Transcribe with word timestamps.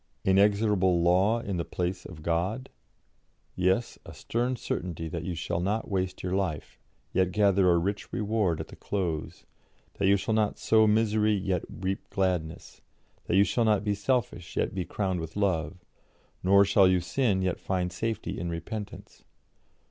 'Inexorable 0.25 1.03
law 1.03 1.41
in 1.41 1.57
the 1.57 1.63
place 1.63 2.05
of 2.07 2.23
God'? 2.23 2.71
Yes; 3.55 3.99
a 4.03 4.15
stern 4.15 4.55
certainty 4.55 5.07
that 5.07 5.25
you 5.25 5.35
shall 5.35 5.59
not 5.59 5.89
waste 5.91 6.23
your 6.23 6.31
life, 6.33 6.79
yet 7.13 7.31
gather 7.31 7.69
a 7.69 7.77
rich 7.77 8.11
reward 8.11 8.59
at 8.59 8.69
the 8.69 8.75
close; 8.75 9.45
that 9.99 10.07
you 10.07 10.17
shall 10.17 10.33
not 10.33 10.57
sow 10.57 10.87
misery, 10.87 11.33
yet 11.35 11.63
reap 11.69 12.09
gladness; 12.09 12.81
that 13.25 13.35
you 13.35 13.43
shall 13.43 13.63
not 13.65 13.83
be 13.83 13.93
selfish, 13.93 14.57
yet 14.57 14.73
be 14.73 14.85
crowned 14.85 15.19
with 15.19 15.35
love; 15.35 15.85
nor 16.41 16.65
shall 16.65 16.87
you 16.87 16.99
sin, 16.99 17.43
yet 17.43 17.59
find 17.59 17.93
safety 17.93 18.39
in 18.39 18.49
repentance. 18.49 19.23